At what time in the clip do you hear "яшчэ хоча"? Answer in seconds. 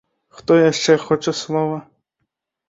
0.59-1.31